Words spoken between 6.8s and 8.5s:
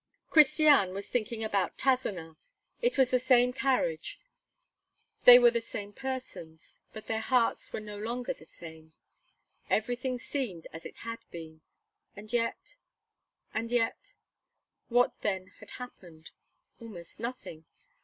but their hearts were no longer the